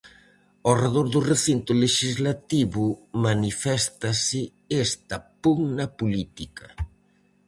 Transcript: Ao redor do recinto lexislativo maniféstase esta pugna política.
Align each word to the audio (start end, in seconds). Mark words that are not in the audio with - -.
Ao 0.65 0.73
redor 0.83 1.07
do 1.13 1.19
recinto 1.31 1.71
lexislativo 1.83 2.85
maniféstase 3.25 4.41
esta 4.83 5.17
pugna 5.41 5.85
política. 5.99 6.67